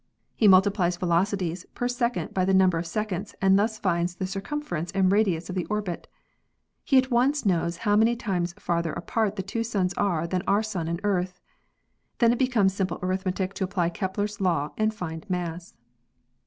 He 0.35 0.47
multiplies 0.47 0.97
velocities 0.97 1.63
per 1.75 1.87
second 1.87 2.33
by 2.33 2.43
the 2.43 2.55
number 2.55 2.79
of 2.79 2.87
seconds 2.87 3.35
and 3.39 3.59
thus 3.59 3.77
finds 3.77 4.15
the 4.15 4.25
cir 4.25 4.41
cumference 4.41 4.89
and 4.95 5.11
radius 5.11 5.47
of 5.47 5.53
the 5.55 5.65
orbit. 5.67 6.07
He 6.83 6.97
at 6.97 7.11
once 7.11 7.45
knows 7.45 7.77
how 7.85 7.95
many 7.95 8.15
times 8.15 8.55
farther 8.57 8.93
apart 8.93 9.35
the 9.35 9.43
two 9.43 9.63
suns 9.63 9.93
are 9.93 10.25
than 10.25 10.41
our 10.47 10.63
Sun 10.63 10.87
and 10.87 10.99
Earth. 11.03 11.39
Then 12.17 12.31
it 12.33 12.39
becomes 12.39 12.73
simple 12.73 12.97
arithmetic 13.03 13.53
to 13.53 13.63
apply 13.63 13.89
Kepler's 13.89 14.41
law 14.41 14.71
and 14.75 14.91
find 14.91 15.23
mass." 15.29 15.75